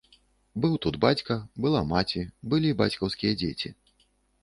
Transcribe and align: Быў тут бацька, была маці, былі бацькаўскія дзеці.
Быў 0.63 0.73
тут 0.85 0.97
бацька, 1.03 1.37
была 1.67 1.83
маці, 1.91 2.25
былі 2.55 2.75
бацькаўскія 2.83 3.41
дзеці. 3.45 3.69